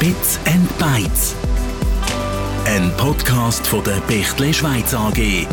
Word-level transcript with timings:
Bits 0.00 0.40
and 0.46 0.78
Bytes. 0.78 1.36
Ein 2.64 2.90
Podcast 2.96 3.66
von 3.66 3.84
der 3.84 4.00
Bechtle 4.08 4.54
Schweiz 4.54 4.94
AG. 4.94 5.46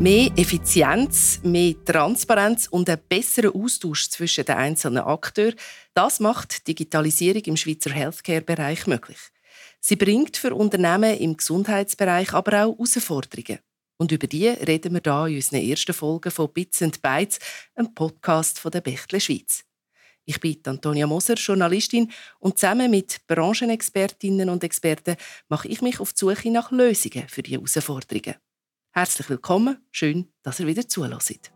Mehr 0.00 0.30
Effizienz, 0.34 1.38
mehr 1.44 1.74
Transparenz 1.84 2.66
und 2.66 2.90
ein 2.90 2.98
besserer 3.08 3.54
Austausch 3.54 4.10
zwischen 4.10 4.44
den 4.44 4.56
einzelnen 4.56 5.04
Akteuren, 5.04 5.54
das 5.94 6.18
macht 6.18 6.66
Digitalisierung 6.66 7.42
im 7.42 7.56
Schweizer 7.56 7.90
Healthcare-Bereich 7.90 8.88
möglich. 8.88 9.18
Sie 9.78 9.94
bringt 9.94 10.36
für 10.36 10.52
Unternehmen 10.52 11.16
im 11.16 11.36
Gesundheitsbereich 11.36 12.32
aber 12.34 12.64
auch 12.64 12.76
Herausforderungen. 12.76 13.60
Und 13.96 14.10
über 14.10 14.26
die 14.26 14.48
reden 14.48 14.92
wir 14.94 15.00
hier 15.02 15.26
in 15.28 15.36
unseren 15.36 15.62
ersten 15.62 15.94
Folgen 15.94 16.30
von 16.30 16.52
Bits 16.52 16.82
and 16.82 17.00
Bytes, 17.00 17.38
einem 17.74 17.94
Podcast 17.94 18.58
von 18.58 18.72
der 18.72 18.80
Bechtle 18.80 19.20
Schweiz. 19.20 19.64
Ich 20.24 20.40
bin 20.40 20.58
Antonia 20.64 21.06
Moser, 21.06 21.34
Journalistin, 21.34 22.10
und 22.40 22.58
zusammen 22.58 22.90
mit 22.90 23.20
Branchenexpertinnen 23.26 24.48
und 24.48 24.64
Experten 24.64 25.16
mache 25.48 25.68
ich 25.68 25.82
mich 25.82 26.00
auf 26.00 26.12
die 26.12 26.20
Suche 26.20 26.50
nach 26.50 26.70
Lösungen 26.70 27.28
für 27.28 27.42
diese 27.42 27.58
Herausforderungen. 27.58 28.36
Herzlich 28.92 29.28
willkommen, 29.28 29.78
schön, 29.90 30.32
dass 30.42 30.60
ihr 30.60 30.66
wieder 30.66 30.88
zulässt. 30.88 31.52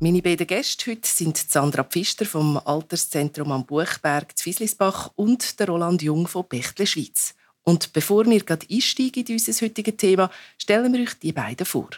Meine 0.00 0.20
beiden 0.20 0.46
Gäste 0.46 0.90
heute 0.90 1.08
sind 1.08 1.38
Sandra 1.38 1.84
Pfister 1.84 2.26
vom 2.26 2.58
Alterszentrum 2.58 3.52
am 3.52 3.64
Buchberg 3.64 4.36
zu 4.36 4.42
Fieslisbach 4.42 5.12
und 5.14 5.58
der 5.60 5.68
Roland 5.68 6.02
Jung 6.02 6.26
von 6.26 6.46
Bechtle 6.46 6.86
Schweiz. 6.86 7.34
Und 7.64 7.92
bevor 7.92 8.26
wir 8.26 8.40
gerade 8.40 8.66
einsteigen 8.70 9.24
in 9.26 9.34
unser 9.34 9.64
heutiges 9.64 9.96
Thema, 9.96 10.30
stellen 10.58 10.92
wir 10.92 11.00
euch 11.00 11.14
die 11.14 11.32
beiden 11.32 11.66
vor. 11.66 11.88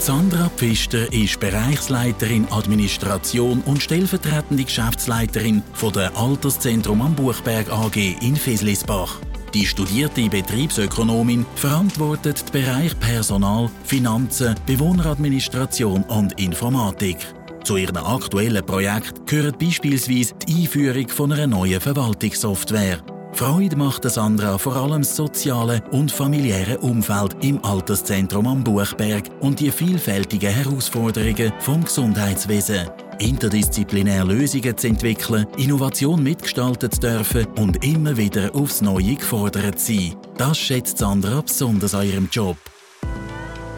Sandra 0.00 0.48
Pfister 0.56 1.12
ist 1.12 1.38
Bereichsleiterin 1.38 2.46
Administration 2.50 3.60
und 3.66 3.82
stellvertretende 3.82 4.64
Geschäftsleiterin 4.64 5.62
von 5.74 5.92
der 5.92 6.16
Alterszentrum 6.16 7.02
am 7.02 7.14
Buchberg 7.14 7.70
AG 7.70 7.96
in 8.22 8.34
Feslisbach. 8.34 9.20
Die 9.52 9.66
studierte 9.66 10.28
Betriebsökonomin 10.28 11.44
verantwortet 11.54 12.42
den 12.46 12.62
Bereich 12.62 12.98
Personal, 12.98 13.68
Finanzen, 13.84 14.54
Bewohneradministration 14.64 16.02
und 16.04 16.40
Informatik. 16.40 17.18
Zu 17.64 17.76
ihrem 17.76 17.96
aktuellen 17.96 18.64
Projekt 18.64 19.26
gehört 19.26 19.58
beispielsweise 19.58 20.34
die 20.46 20.62
Einführung 20.62 21.08
von 21.08 21.32
einer 21.32 21.46
neuen 21.46 21.80
Verwaltungssoftware. 21.80 23.00
Freude 23.32 23.76
macht 23.76 24.04
Sandra 24.10 24.58
vor 24.58 24.76
allem 24.76 25.02
das 25.02 25.14
soziale 25.14 25.82
und 25.92 26.10
familiäre 26.10 26.78
Umfeld 26.78 27.36
im 27.42 27.64
Alterszentrum 27.64 28.46
am 28.46 28.64
Buchberg 28.64 29.24
und 29.40 29.60
die 29.60 29.70
vielfältigen 29.70 30.52
Herausforderungen 30.52 31.52
vom 31.60 31.84
Gesundheitswesen. 31.84 32.88
Interdisziplinär 33.20 34.24
Lösungen 34.24 34.76
zu 34.76 34.88
entwickeln, 34.88 35.46
Innovation 35.58 36.22
mitgestalten 36.22 36.90
zu 36.90 37.00
dürfen 37.00 37.46
und 37.58 37.84
immer 37.84 38.16
wieder 38.16 38.54
aufs 38.54 38.80
Neue 38.80 39.14
gefordert 39.14 39.78
zu 39.78 39.94
sein. 39.94 40.16
Das 40.36 40.58
schätzt 40.58 40.98
Sandra 40.98 41.40
besonders 41.42 41.94
an 41.94 42.06
ihrem 42.06 42.28
Job. 42.32 42.56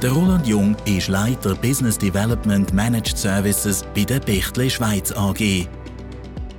Der 0.02 0.10
Roland 0.10 0.48
Jung 0.48 0.74
ist 0.84 1.06
Leiter 1.06 1.54
Business 1.54 1.96
Development 1.96 2.72
Managed 2.74 3.16
Services 3.16 3.84
bei 3.94 4.02
der 4.02 4.18
Bechtle 4.18 4.68
Schweiz 4.68 5.12
AG. 5.12 5.68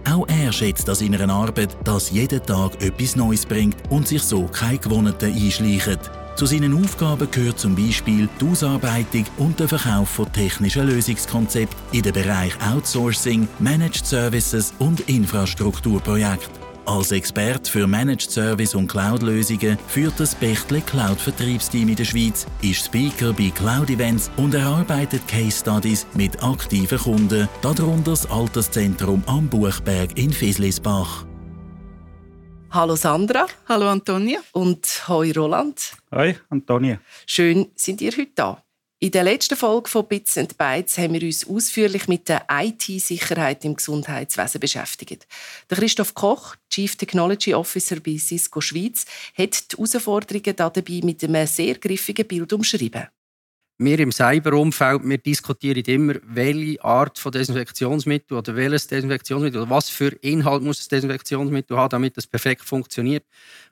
Auch 0.09 0.25
er 0.30 0.53
schätzt 0.53 0.88
an 0.88 0.95
seiner 0.95 1.30
Arbeit, 1.30 1.75
dass 1.83 2.09
jeden 2.09 2.41
Tag 2.41 2.81
etwas 2.81 3.17
Neues 3.17 3.45
bringt 3.45 3.75
und 3.89 4.08
sich 4.08 4.23
so 4.23 4.45
keine 4.45 4.77
Gewohnheiten 4.77 5.33
einschleichen. 5.33 5.99
Zu 6.38 6.45
seinen 6.45 6.81
Aufgaben 6.81 7.30
gehört 7.30 7.59
zum 7.59 7.75
Beispiel 7.75 8.30
die 8.39 8.45
Ausarbeitung 8.45 9.26
und 9.36 9.59
der 9.59 9.67
Verkauf 9.67 10.08
von 10.08 10.32
technischen 10.32 10.87
Lösungskonzepten 10.87 11.77
in 11.92 12.03
den 12.03 12.14
Bereich 12.14 12.53
Outsourcing, 12.65 13.49
Managed 13.59 14.05
Services 14.05 14.73
und 14.80 15.02
Infrastrukturprojekte. 15.09 16.63
Als 16.86 17.14
Experte 17.14 17.71
für 17.71 17.88
Managed 17.88 18.30
Service 18.30 18.76
und 18.76 18.89
Cloud-Lösungen 18.89 19.77
führt 19.88 20.20
das 20.20 20.36
Bechtle 20.36 20.82
Cloud-Vertriebsteam 20.82 21.88
in 21.88 21.95
der 21.95 22.04
Schweiz, 22.04 22.45
ist 22.61 22.86
Speaker 22.86 23.32
bei 23.32 23.52
Cloud-Events 23.55 24.30
und 24.36 24.54
erarbeitet 24.54 25.26
Case 25.27 25.60
Studies 25.60 26.05
mit 26.14 26.44
aktiven 26.44 26.98
Kunden, 26.98 27.48
darunter 27.61 28.11
das 28.11 28.30
Alterszentrum 28.30 29.23
am 29.27 29.48
Buchberg 29.48 30.17
in 30.17 30.33
Fislisbach. 30.33 31.26
Hallo 32.70 32.95
Sandra. 32.95 33.45
Hallo 33.70 33.88
Antonia. 33.88 34.39
Und 34.52 35.08
hoi 35.08 35.32
Roland. 35.32 35.94
Hoi 36.11 36.36
Antonia. 36.50 37.00
Schön, 37.26 37.67
sind 37.76 38.02
ihr 38.02 38.11
heute 38.11 38.32
da. 38.36 38.63
In 39.03 39.11
der 39.11 39.25
letzten 39.25 39.58
Folge 39.58 39.89
von 39.89 40.08
Bits 40.08 40.37
and 40.37 40.58
Bytes 40.58 40.97
haben 40.97 41.14
wir 41.14 41.23
uns 41.23 41.45
ausführlich 41.45 42.08
mit 42.08 42.30
der 42.30 42.45
IT-Sicherheit 42.49 43.65
im 43.65 43.75
Gesundheitswesen 43.75 44.61
beschäftigt. 44.61 45.27
Der 45.69 45.77
Christoph 45.77 46.14
Koch, 46.14 46.55
Chief 46.69 46.95
Technology 46.95 47.53
Officer 47.53 47.99
bei 47.99 48.17
Cisco 48.17 48.61
Schweiz, 48.61 49.05
hat 49.37 49.73
die 49.73 49.75
Herausforderungen 49.75 50.55
dabei 50.55 51.02
mit 51.03 51.21
einem 51.21 51.45
sehr 51.45 51.75
griffigen 51.80 52.25
Bild 52.25 52.53
umschrieben. 52.53 53.09
Wir 53.83 53.99
im 53.99 54.14
Cyberumfeld 54.14 55.02
wir 55.04 55.17
diskutieren 55.17 55.83
immer, 55.86 56.14
welche 56.23 56.82
Art 56.86 57.20
von 57.20 57.33
Desinfektionsmittel 57.33 58.38
oder 58.38 58.55
welches 58.55 58.88
Desinfektionsmittel 58.88 59.61
oder 59.61 59.70
was 59.70 59.89
für 59.89 60.10
Inhalt 60.21 60.64
muss 60.64 60.77
das 60.77 60.88
Desinfektionsmittel 60.88 61.76
haben, 61.76 61.89
damit 61.89 62.17
es 62.17 62.26
perfekt 62.26 62.64
funktioniert. 62.64 63.26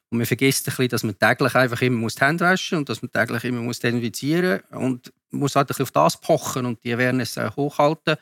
Und 0.10 0.18
man 0.18 0.28
vergisst 0.28 0.68
ein 0.68 0.72
bisschen, 0.72 0.90
dass 0.90 1.04
man 1.04 1.18
täglich 1.18 1.56
einfach 1.56 1.82
immer 1.82 2.06
die 2.10 2.20
Hände 2.20 2.44
waschen 2.44 2.76
muss 2.76 2.80
und 2.80 2.90
dass 2.90 3.02
man 3.02 3.12
täglich 3.12 3.46
immer 3.46 3.62
muss 3.62 3.80
desinfizieren 3.80 4.62
muss. 4.70 4.84
Und 4.84 5.14
muss 5.30 5.56
halt 5.56 5.68
ein 5.68 5.70
bisschen 5.70 5.84
auf 5.84 5.92
das 5.92 6.20
pochen 6.20 6.66
und 6.66 6.84
die 6.84 6.94
Awareness 6.94 7.38
hochhalten. 7.56 8.18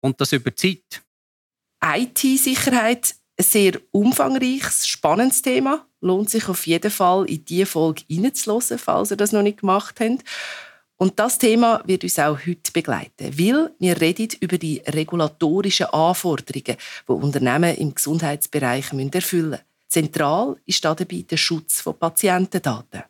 Und 0.00 0.20
das 0.20 0.32
über 0.32 0.54
Zeit. 0.54 1.02
IT-Sicherheit, 1.84 3.16
ein 3.36 3.44
sehr 3.44 3.80
umfangreiches, 3.90 4.86
spannendes 4.86 5.42
Thema. 5.42 5.84
Lohnt 6.00 6.30
sich 6.30 6.48
auf 6.48 6.68
jeden 6.68 6.92
Fall, 6.92 7.28
in 7.28 7.44
diese 7.44 7.66
Folge 7.66 8.02
reinzuhören, 8.08 8.78
falls 8.78 9.10
ihr 9.10 9.16
das 9.16 9.32
noch 9.32 9.42
nicht 9.42 9.60
gemacht 9.60 9.98
habt. 9.98 10.22
Und 10.98 11.18
das 11.18 11.36
Thema 11.36 11.82
wird 11.84 12.04
uns 12.04 12.18
auch 12.18 12.38
heute 12.46 12.72
begleiten, 12.72 13.38
weil 13.38 13.70
wir 13.78 14.00
reden 14.00 14.28
über 14.40 14.56
die 14.56 14.82
regulatorischen 14.86 15.86
Anforderungen, 15.86 16.76
die 17.08 17.12
Unternehmen 17.12 17.76
im 17.76 17.94
Gesundheitsbereich 17.94 18.92
erfüllen 18.92 19.50
müssen. 19.50 19.64
Zentral 19.88 20.56
ist 20.64 20.84
dabei 20.84 21.24
der 21.30 21.36
Schutz 21.36 21.80
von 21.80 21.98
Patientendaten. 21.98 23.04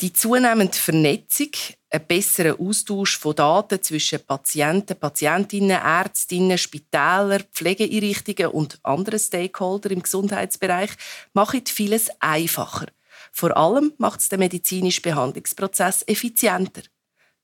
Die 0.00 0.12
zunehmende 0.12 0.78
Vernetzung, 0.78 1.50
ein 1.90 2.06
besserer 2.06 2.58
Austausch 2.60 3.18
von 3.18 3.34
Daten 3.34 3.82
zwischen 3.82 4.20
Patienten, 4.24 4.96
Patientinnen, 4.96 5.70
Ärztinnen, 5.70 6.56
Spitälern, 6.56 7.44
Pflegeeinrichtungen 7.52 8.52
und 8.52 8.78
anderen 8.82 9.18
Stakeholdern 9.18 9.92
im 9.92 10.02
Gesundheitsbereich 10.02 10.90
macht 11.32 11.68
vieles 11.68 12.10
einfacher. 12.20 12.86
Vor 13.32 13.56
allem 13.56 13.92
macht 13.98 14.20
es 14.20 14.28
den 14.28 14.40
medizinischen 14.40 15.02
Behandlungsprozess 15.02 16.04
effizienter. 16.06 16.82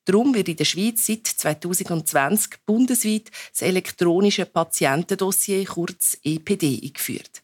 Darum 0.05 0.35
wird 0.35 0.49
in 0.49 0.57
der 0.57 0.65
Schweiz 0.65 1.07
seit 1.07 1.27
2020 1.27 2.65
bundesweit 2.67 3.31
das 3.51 3.63
elektronische 3.63 4.45
Patientendossier, 4.45 5.65
kurz 5.65 6.19
EPD, 6.23 6.81
eingeführt. 6.83 7.43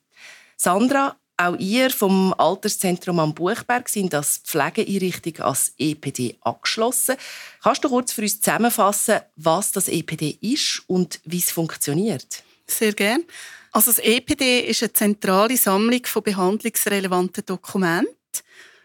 Sandra, 0.56 1.16
auch 1.38 1.56
ihr 1.56 1.88
vom 1.88 2.34
Alterszentrum 2.36 3.18
am 3.18 3.32
Buchberg 3.32 3.88
sind 3.88 4.14
als 4.14 4.42
Pflegeeinrichtung 4.44 5.38
als 5.38 5.72
EPD 5.78 6.36
angeschlossen. 6.42 7.16
Kannst 7.62 7.82
du 7.82 7.88
kurz 7.88 8.12
für 8.12 8.20
uns 8.20 8.42
zusammenfassen, 8.42 9.20
was 9.36 9.72
das 9.72 9.88
EPD 9.88 10.36
ist 10.42 10.82
und 10.86 11.18
wie 11.24 11.38
es 11.38 11.50
funktioniert? 11.50 12.42
Sehr 12.66 12.93
gerne. 12.93 13.25
Also 13.72 13.90
das 13.90 14.00
EPD 14.00 14.60
ist 14.66 14.82
eine 14.82 14.93
zentrale 14.93 15.56
Sammlung 15.56 16.04
von 16.04 16.22
behandlungsrelevanten 16.22 17.46
Dokumenten. 17.46 18.14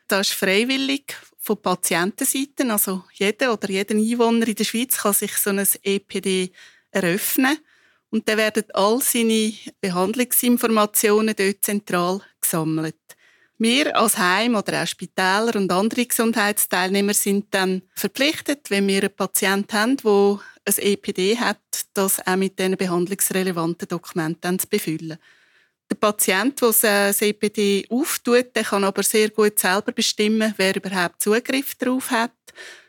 Das 0.08 0.30
ist 0.30 0.36
freiwillig 0.36 1.16
von 1.40 1.62
Patientenseite. 1.62 2.70
Also 2.72 3.04
jeder 3.14 3.54
oder 3.54 3.70
jeder 3.70 3.96
Einwohner 3.96 4.48
in 4.48 4.56
der 4.56 4.64
Schweiz 4.64 4.98
kann 4.98 5.14
sich 5.14 5.34
so 5.38 5.50
ein 5.50 5.66
EPD 5.84 6.52
eröffnen. 6.92 7.58
Und 8.10 8.30
dann 8.30 8.38
werden 8.38 8.64
all 8.74 9.02
seine 9.02 9.54
Behandlungsinformationen 9.82 11.36
dort 11.36 11.66
zentral 11.66 12.22
gesammelt. 12.40 12.96
Wir 13.58 13.96
als 13.96 14.18
Heim 14.18 14.56
oder 14.56 14.84
auch 14.84 14.88
Spitäler 14.88 15.56
und 15.56 15.72
andere 15.72 16.06
Gesundheitsteilnehmer 16.06 17.14
sind 17.14 17.54
dann 17.54 17.84
verpflichtet, 17.96 18.70
wenn 18.70 18.88
wir 18.88 19.04
einen 19.04 19.16
Patienten 19.16 19.74
haben, 19.74 19.98
der 19.98 20.40
ein 20.66 20.78
EPD 20.78 21.38
hat, 21.38 21.62
das 21.94 22.26
auch 22.28 22.36
mit 22.36 22.60
diesen 22.60 22.76
behandlungsrelevanten 22.76 23.88
Dokumenten 23.88 24.60
zu 24.60 24.68
befüllen. 24.68 25.18
Der 25.90 25.96
Patient, 25.96 26.60
der 26.60 26.70
das 26.72 27.22
EPD 27.22 27.86
auftut, 27.90 28.56
der 28.56 28.64
kann 28.64 28.84
aber 28.84 29.04
sehr 29.04 29.30
gut 29.30 29.60
selber 29.60 29.92
bestimmen, 29.92 30.54
wer 30.58 30.76
überhaupt 30.76 31.22
Zugriff 31.22 31.76
darauf 31.76 32.10
hat, 32.10 32.32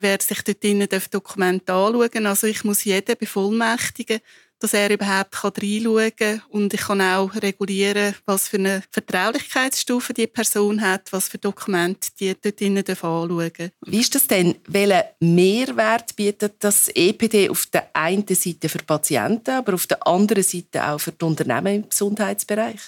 wer 0.00 0.18
sich 0.20 0.42
dort 0.42 0.62
drinnen 0.64 0.88
Dokumente 1.10 1.72
anschauen 1.74 2.10
darf. 2.10 2.26
Also 2.26 2.46
ich 2.46 2.64
muss 2.64 2.84
jeden 2.84 3.16
bevollmächtigen, 3.18 4.20
dass 4.58 4.74
er 4.74 4.90
überhaupt 4.90 5.36
reinschauen 5.44 6.16
kann. 6.16 6.42
Und 6.48 6.74
ich 6.74 6.80
kann 6.80 7.00
auch 7.00 7.34
regulieren, 7.34 8.14
was 8.24 8.48
für 8.48 8.56
eine 8.58 8.82
Vertraulichkeitsstufe 8.90 10.14
die 10.14 10.26
Person 10.26 10.80
hat, 10.80 11.12
was 11.12 11.28
für 11.28 11.38
Dokumente 11.38 12.08
die 12.18 12.34
dort 12.40 12.62
anschauen 12.62 13.52
dürfen. 13.52 13.70
Wie 13.84 14.00
ist 14.00 14.14
das 14.14 14.26
denn? 14.26 14.56
Welchen 14.66 15.04
Mehrwert 15.20 16.16
bietet 16.16 16.54
das 16.60 16.88
EPD 16.88 17.50
auf 17.50 17.66
der 17.66 17.90
einen 17.94 18.26
Seite 18.28 18.68
für 18.68 18.78
Patienten, 18.78 19.50
aber 19.50 19.74
auf 19.74 19.86
der 19.86 20.06
anderen 20.06 20.42
Seite 20.42 20.86
auch 20.86 20.98
für 20.98 21.12
die 21.12 21.24
Unternehmen 21.24 21.82
im 21.82 21.88
Gesundheitsbereich? 21.88 22.80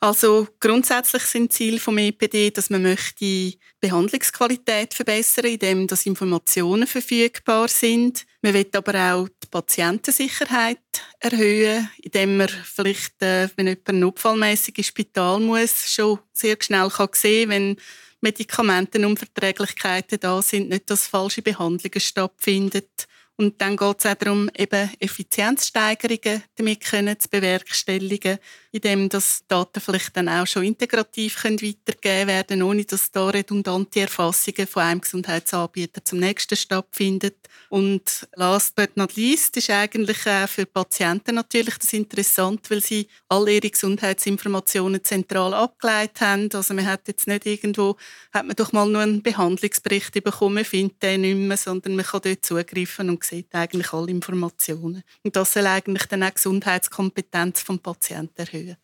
Also 0.00 0.46
grundsätzlich 0.60 1.22
sind 1.24 1.52
Ziel 1.52 1.80
vom 1.80 1.98
EPD, 1.98 2.50
dass 2.50 2.70
man 2.70 2.82
möchte 2.82 3.54
Behandlungsqualität 3.80 4.94
verbessern, 4.94 5.46
indem 5.46 5.86
dass 5.88 6.06
Informationen 6.06 6.86
verfügbar 6.86 7.66
sind. 7.66 8.24
Man 8.40 8.54
will 8.54 8.68
aber 8.72 9.14
auch 9.14 9.28
die 9.28 9.48
Patientensicherheit 9.50 10.78
erhöhen, 11.18 11.90
indem 12.00 12.36
man 12.36 12.48
vielleicht, 12.48 13.20
äh, 13.20 13.48
wenn 13.56 13.66
jemand 13.66 13.88
notfallmäßig 13.88 14.78
ins 14.78 14.86
Spital 14.86 15.40
muss, 15.40 15.92
schon 15.92 16.20
sehr 16.32 16.56
schnell 16.60 16.88
kann 16.88 17.08
sehen, 17.12 17.50
wenn 17.50 17.76
Medikamentenunverträglichkeiten 18.20 20.20
da 20.20 20.40
sind, 20.40 20.68
nicht 20.68 20.88
dass 20.88 21.08
falsche 21.08 21.42
Behandlungen 21.42 22.00
stattfinden 22.00 22.82
und 23.38 23.60
dann 23.60 23.76
geht 23.76 24.00
es 24.00 24.06
auch 24.06 24.14
darum, 24.14 24.50
eben 24.56 24.90
Effizienzsteigerungen 24.98 26.42
damit 26.56 26.80
können 26.84 27.20
zu 27.20 27.28
bewerkstelligen, 27.28 28.38
indem 28.72 29.08
das 29.08 29.44
Daten 29.46 29.80
vielleicht 29.80 30.16
dann 30.16 30.28
auch 30.28 30.46
schon 30.46 30.64
integrativ 30.64 31.42
können 31.42 31.62
weitergegeben 31.62 32.26
werden 32.28 32.62
ohne 32.62 32.84
dass 32.84 33.12
da 33.12 33.28
redundante 33.28 34.00
Erfassungen 34.00 34.66
von 34.66 34.82
einem 34.82 35.00
Gesundheitsanbieter 35.00 36.04
zum 36.04 36.18
nächsten 36.18 36.56
stattfinden. 36.56 37.30
Und 37.70 38.26
last 38.34 38.74
but 38.74 38.96
not 38.96 39.14
least 39.14 39.56
ist 39.56 39.70
eigentlich 39.70 40.26
auch 40.26 40.48
für 40.48 40.66
Patienten 40.66 41.36
natürlich 41.36 41.78
das 41.78 41.92
interessant, 41.92 42.68
weil 42.70 42.82
sie 42.82 43.06
all 43.28 43.48
ihre 43.48 43.70
Gesundheitsinformationen 43.70 45.04
zentral 45.04 45.54
abgeleitet 45.54 46.20
haben. 46.20 46.48
Also 46.52 46.74
man 46.74 46.86
hat 46.86 47.06
jetzt 47.06 47.26
nicht 47.26 47.46
irgendwo, 47.46 47.96
hat 48.32 48.46
man 48.46 48.56
doch 48.56 48.72
mal 48.72 48.88
nur 48.88 49.02
einen 49.02 49.22
Behandlungsbericht 49.22 50.12
bekommen, 50.24 50.64
findet 50.64 51.02
den 51.02 51.20
nicht 51.20 51.36
mehr, 51.36 51.56
sondern 51.56 51.94
man 51.94 52.04
kann 52.04 52.22
dort 52.24 52.44
zugreifen 52.44 53.10
und 53.10 53.27
sieht 53.28 53.54
eigentlich 53.54 53.92
alle 53.92 54.10
Informationen. 54.10 55.02
Und 55.22 55.36
das 55.36 55.52
soll 55.52 55.66
eigentlich 55.66 56.06
dann 56.06 56.22
auch 56.22 56.28
die 56.28 56.34
Gesundheitskompetenz 56.34 57.64
des 57.64 57.78
Patienten 57.78 58.40
erhöhen. 58.40 58.76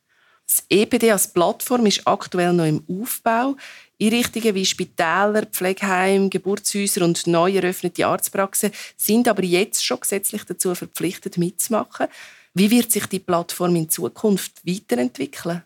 Das 0.47 0.63
EPD 0.69 1.11
als 1.11 1.33
Plattform 1.33 1.87
ist 1.87 2.07
aktuell 2.07 2.53
noch 2.53 2.67
im 2.67 2.85
Aufbau. 2.89 3.57
Einrichtungen 4.01 4.55
wie 4.55 4.67
Spitäler, 4.67 5.47
Pflegeheime, 5.47 6.29
Geburtshäuser 6.29 7.05
und 7.05 7.27
neu 7.27 7.53
eröffnete 7.53 8.07
Arztpraxen 8.07 8.73
sind 8.97 9.27
aber 9.27 9.43
jetzt 9.43 9.85
schon 9.85 10.01
gesetzlich 10.01 10.45
dazu 10.45 10.75
verpflichtet, 10.75 11.39
mitzumachen. 11.39 12.09
Wie 12.53 12.71
wird 12.71 12.93
sich 12.93 13.07
die 13.07 13.21
Plattform 13.21 13.75
in 13.77 13.89
Zukunft 13.89 14.61
weiterentwickeln? 14.67 15.63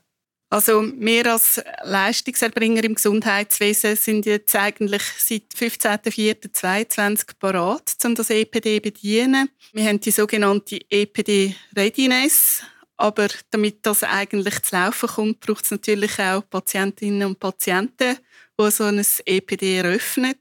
Also 0.50 0.82
wir 0.96 1.30
als 1.30 1.62
Leistungserbringer 1.82 2.82
im 2.84 2.94
Gesundheitswesen 2.94 3.96
sind 3.96 4.24
jetzt 4.24 4.56
eigentlich 4.56 5.02
seit 5.18 5.42
15.04.2022 5.54 7.38
parat, 7.38 7.94
um 8.04 8.14
das 8.14 8.30
EPD 8.30 8.76
zu 8.76 8.82
bedienen. 8.82 9.50
Wir 9.74 9.84
haben 9.84 10.00
die 10.00 10.10
sogenannte 10.10 10.80
EPD 10.88 11.54
Readiness. 11.76 12.62
Aber 12.96 13.28
damit 13.50 13.86
das 13.86 14.02
eigentlich 14.02 14.60
zu 14.62 14.74
laufen 14.74 15.08
kommt, 15.08 15.40
braucht 15.40 15.64
es 15.64 15.70
natürlich 15.70 16.18
auch 16.18 16.42
Patientinnen 16.48 17.28
und 17.28 17.38
Patienten, 17.38 18.16
die 18.58 18.70
so 18.70 18.84
ein 18.84 19.04
EPD 19.24 19.78
eröffnen. 19.78 20.34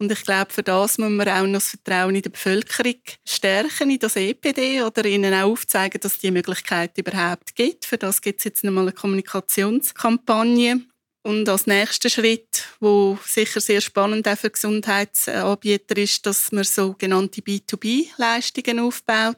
Und 0.00 0.12
ich 0.12 0.22
glaube, 0.22 0.52
für 0.52 0.62
das 0.62 0.98
muss 0.98 1.10
man 1.10 1.28
auch 1.28 1.42
noch 1.42 1.54
das 1.54 1.70
Vertrauen 1.70 2.14
in 2.14 2.22
der 2.22 2.30
Bevölkerung 2.30 3.00
stärken, 3.24 3.90
in 3.90 3.98
das 3.98 4.14
EPD, 4.14 4.82
oder 4.82 5.04
ihnen 5.04 5.34
auch 5.34 5.50
aufzeigen, 5.50 6.00
dass 6.00 6.14
es 6.14 6.18
die 6.20 6.30
Möglichkeit 6.30 6.96
überhaupt 6.96 7.56
gibt. 7.56 7.84
Für 7.84 7.98
das 7.98 8.22
gibt 8.22 8.40
es 8.40 8.44
jetzt 8.44 8.62
nochmal 8.62 8.84
eine 8.84 8.92
Kommunikationskampagne. 8.92 10.82
Und 11.24 11.48
als 11.48 11.66
nächster 11.66 12.08
Schritt, 12.08 12.64
wo 12.78 13.18
sicher 13.26 13.60
sehr 13.60 13.80
spannend 13.80 14.28
auch 14.28 14.38
für 14.38 14.50
Gesundheitsanbieter 14.50 15.96
ist, 15.96 16.24
dass 16.24 16.52
man 16.52 16.64
sogenannte 16.64 17.40
B2B-Leistungen 17.40 18.78
aufbaut. 18.78 19.36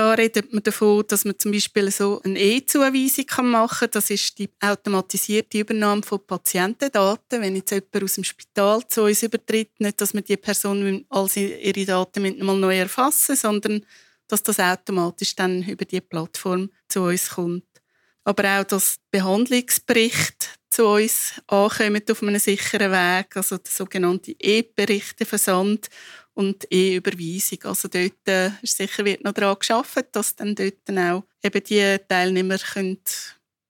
Da 0.00 0.14
redet 0.14 0.50
man 0.50 0.62
davon, 0.62 1.04
dass 1.08 1.26
man 1.26 1.38
zum 1.38 1.52
Beispiel 1.52 1.90
so 1.90 2.22
eine 2.24 2.40
E-Zuweisung 2.40 3.50
machen 3.50 3.80
kann. 3.80 3.90
Das 3.90 4.08
ist 4.08 4.38
die 4.38 4.48
automatisierte 4.58 5.58
Übernahme 5.58 6.02
von 6.02 6.26
Patientendaten. 6.26 7.42
Wenn 7.42 7.56
jetzt 7.56 7.70
jemand 7.70 8.04
aus 8.04 8.14
dem 8.14 8.24
Spital 8.24 8.80
zu 8.88 9.02
uns 9.02 9.22
übertritt, 9.22 9.78
nicht, 9.78 10.00
dass 10.00 10.14
man 10.14 10.24
die 10.24 10.38
Person 10.38 11.04
all 11.10 11.28
ihre 11.36 11.84
Daten 11.84 12.22
mit 12.22 12.40
einmal 12.40 12.56
neu 12.56 12.78
erfassen, 12.78 13.36
sondern 13.36 13.84
dass 14.26 14.42
das 14.42 14.58
automatisch 14.58 15.36
dann 15.36 15.64
über 15.64 15.84
die 15.84 16.00
Plattform 16.00 16.70
zu 16.88 17.02
uns 17.02 17.28
kommt. 17.28 17.66
Aber 18.24 18.58
auch, 18.58 18.64
dass 18.64 18.96
Behandlungsberichte 19.10 20.46
zu 20.70 20.86
uns 20.86 21.34
ankommen 21.46 22.02
auf 22.10 22.22
einem 22.22 22.38
sicheren 22.38 22.90
Weg, 22.90 23.36
also 23.36 23.58
der 23.58 23.70
sogenannte 23.70 24.34
E-Berichteversand 24.38 25.90
und 26.34 26.66
E-Überweisung. 26.70 27.58
Also 27.64 27.88
dort 27.88 28.26
äh, 28.26 28.50
sicher 28.62 29.04
wird 29.04 29.24
noch 29.24 29.32
daran 29.32 29.58
geschaffen, 29.58 30.04
dass 30.12 30.36
dann 30.36 30.54
dort 30.54 30.78
dann 30.84 30.98
auch 30.98 31.24
eben 31.42 31.62
die 31.64 31.96
Teilnehmer 32.08 32.58
können 32.58 32.98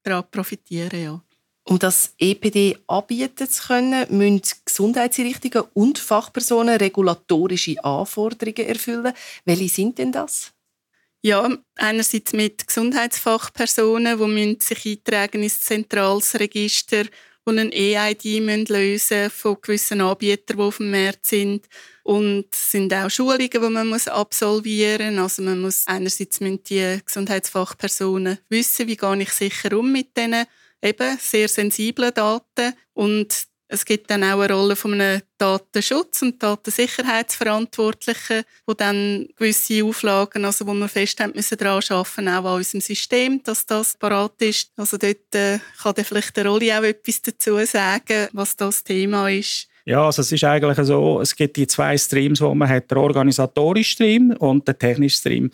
daran 0.02 0.24
profitieren 0.30 1.02
ja. 1.02 1.22
Um 1.64 1.78
das 1.78 2.14
EPD 2.18 2.78
anbieten 2.86 3.48
zu 3.48 3.68
können, 3.68 4.06
müssen 4.16 4.42
Gesundheitseinrichtungen 4.64 5.68
und 5.74 5.98
Fachpersonen 5.98 6.78
regulatorische 6.78 7.82
Anforderungen 7.84 8.66
erfüllen. 8.66 9.12
Welche 9.44 9.68
sind 9.68 9.98
denn 9.98 10.10
das? 10.10 10.52
Ja, 11.22 11.48
einerseits 11.76 12.32
mit 12.32 12.66
Gesundheitsfachpersonen, 12.66 14.18
die 14.18 14.58
sich 14.58 14.86
eintragen 14.86 15.42
ins 15.42 15.60
zentrales 15.60 16.34
Register 16.40 17.04
die 17.48 17.58
ein 17.58 17.72
EID 17.72 18.68
lösen 18.68 18.92
müssen 18.92 19.30
von 19.30 19.56
gewissen 19.60 20.00
Anbietern, 20.00 20.56
die 20.56 20.62
auf 20.62 20.76
dem 20.76 20.90
Markt 20.90 21.26
sind. 21.26 21.66
Und 22.02 22.46
es 22.52 22.70
sind 22.70 22.92
auch 22.92 23.10
Schulungen, 23.10 23.50
die 23.50 23.58
man 23.58 23.92
absolvieren 23.92 25.14
muss. 25.14 25.22
Also 25.22 25.42
man 25.42 25.60
muss 25.60 25.86
einerseits 25.86 26.40
müssen 26.40 26.62
die 26.64 27.00
Gesundheitsfachpersonen 27.04 28.38
wissen, 28.48 28.86
wie 28.86 28.96
gehe 28.96 29.22
ich 29.22 29.30
sicher 29.30 29.76
um 29.78 29.92
mit 29.92 30.16
diesen 30.16 30.46
eben 30.82 31.18
sehr 31.18 31.48
sensiblen 31.48 32.14
Daten. 32.14 32.74
Und 32.94 33.49
es 33.72 33.84
gibt 33.84 34.10
dann 34.10 34.24
auch 34.24 34.40
eine 34.40 34.52
Rolle 34.52 34.74
von 34.74 34.94
einem 34.94 35.22
Datenschutz- 35.38 36.22
und 36.22 36.42
Datensicherheitsverantwortlichen, 36.42 38.42
wo 38.66 38.74
dann 38.74 39.28
gewisse 39.36 39.84
Auflagen, 39.84 40.44
also 40.44 40.66
wo 40.66 40.74
wir 40.74 40.88
fest 40.88 41.20
haben 41.20 41.34
müssen 41.36 41.56
daran 41.56 41.80
arbeiten, 41.88 42.28
auch 42.28 42.46
an 42.46 42.56
unserem 42.56 42.80
System, 42.80 43.40
dass 43.44 43.64
das 43.64 43.96
parat 43.96 44.42
ist. 44.42 44.72
Also 44.76 44.96
dort 44.96 45.32
äh, 45.34 45.60
kann 45.80 45.94
dann 45.94 46.04
vielleicht 46.04 46.36
der 46.36 46.46
Rolli 46.46 46.72
auch 46.72 46.82
etwas 46.82 47.22
dazu 47.22 47.64
sagen, 47.64 48.26
was 48.32 48.56
das 48.56 48.82
Thema 48.82 49.30
ist. 49.30 49.68
Ja, 49.84 50.04
also 50.04 50.22
es 50.22 50.32
ist 50.32 50.44
eigentlich 50.44 50.86
so, 50.86 51.20
es 51.20 51.34
gibt 51.34 51.56
die 51.56 51.66
zwei 51.66 51.96
Streams, 51.96 52.40
wo 52.40 52.54
man 52.54 52.68
hat, 52.68 52.90
der 52.90 52.98
organisatorische 52.98 53.92
Stream 53.92 54.34
und 54.38 54.66
der 54.66 54.78
technische 54.78 55.16
Stream. 55.16 55.50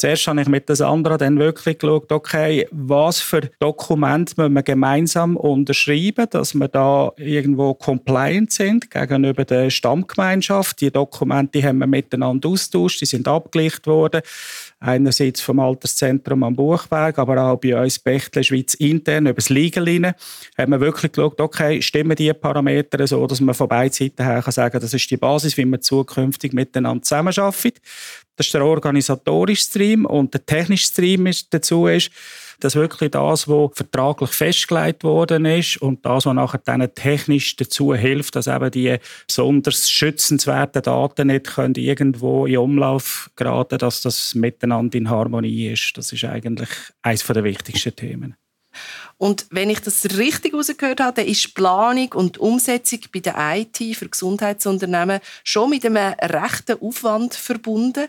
Zuerst 0.00 0.26
habe 0.28 0.40
ich 0.40 0.48
mit 0.48 0.70
das 0.70 0.80
anderen 0.80 1.18
dann 1.18 1.38
wirklich 1.38 1.78
geschaut, 1.78 2.10
okay, 2.10 2.66
was 2.70 3.20
für 3.20 3.42
Dokumente 3.58 4.32
müssen 4.38 4.54
wir 4.54 4.62
gemeinsam 4.62 5.36
unterschreiben, 5.36 6.26
dass 6.30 6.54
wir 6.54 6.68
da 6.68 7.12
irgendwo 7.18 7.74
compliant 7.74 8.50
sind 8.50 8.90
gegenüber 8.90 9.44
der 9.44 9.68
Stammgemeinschaft. 9.68 10.80
Die 10.80 10.90
Dokumente 10.90 11.62
haben 11.62 11.80
wir 11.80 11.86
miteinander 11.86 12.48
austauscht, 12.48 13.02
die 13.02 13.04
sind 13.04 13.28
abgelichtet 13.28 13.88
worden. 13.88 14.22
Einerseits 14.82 15.42
vom 15.42 15.60
Alterszentrum 15.60 16.42
am 16.42 16.56
Buchberg, 16.56 17.18
aber 17.18 17.42
auch 17.42 17.60
bei 17.60 17.78
uns 17.78 17.98
Bechtle 17.98 18.42
Schweiz 18.42 18.72
intern 18.72 19.26
über 19.26 19.34
das 19.34 19.50
Legal 19.50 20.14
haben 20.56 20.72
wir 20.72 20.80
wirklich 20.80 21.12
geschaut, 21.12 21.38
okay, 21.38 21.82
stimmen 21.82 22.16
die 22.16 22.32
Parameter 22.32 23.06
so, 23.06 23.26
dass 23.26 23.42
man 23.42 23.54
von 23.54 23.68
beiden 23.68 23.92
Seiten 23.92 24.24
her 24.24 24.40
kann 24.42 24.52
sagen, 24.52 24.80
das 24.80 24.94
ist 24.94 25.10
die 25.10 25.18
Basis, 25.18 25.58
wie 25.58 25.66
man 25.66 25.82
zukünftig 25.82 26.54
miteinander 26.54 27.02
zusammenarbeitet. 27.02 27.82
Das 28.36 28.46
ist 28.46 28.54
der 28.54 28.64
organisatorische 28.64 29.64
Stream 29.64 30.06
und 30.06 30.32
der 30.32 30.46
technische 30.46 30.86
Stream 30.86 31.26
ist 31.26 31.52
dazu 31.52 31.86
ist, 31.86 32.10
dass 32.60 32.76
wirklich 32.76 33.10
das, 33.10 33.48
was 33.48 33.70
vertraglich 33.74 34.30
festgelegt 34.30 35.04
worden 35.04 35.44
ist 35.44 35.76
und 35.78 36.04
das, 36.04 36.26
was 36.26 36.34
nachher 36.34 36.60
dann 36.64 36.94
technisch 36.94 37.56
dazu 37.56 37.94
hilft, 37.94 38.36
dass 38.36 38.46
eben 38.46 38.70
die 38.70 38.96
besonders 39.26 39.90
schützenswerten 39.90 40.82
Daten 40.82 41.28
nicht 41.28 41.46
können 41.46 41.74
irgendwo 41.74 42.46
in 42.46 42.58
Umlauf 42.58 43.30
geraten, 43.36 43.78
dass 43.78 44.02
das 44.02 44.34
miteinander 44.34 44.98
in 44.98 45.10
Harmonie 45.10 45.68
ist. 45.68 45.92
Das 45.96 46.12
ist 46.12 46.24
eigentlich 46.24 46.70
eines 47.02 47.26
der 47.26 47.44
wichtigsten 47.44 47.94
Themen. 47.96 48.36
Und 49.18 49.46
wenn 49.50 49.70
ich 49.70 49.80
das 49.80 50.04
richtig 50.16 50.52
herausgehört 50.52 51.00
habe, 51.00 51.16
dann 51.16 51.26
ist 51.26 51.54
Planung 51.54 52.12
und 52.14 52.38
Umsetzung 52.38 53.00
bei 53.12 53.20
der 53.20 53.34
IT 53.38 53.96
für 53.96 54.08
Gesundheitsunternehmen 54.08 55.20
schon 55.44 55.70
mit 55.70 55.84
einem 55.84 56.14
rechten 56.20 56.80
Aufwand 56.80 57.34
verbunden. 57.34 58.08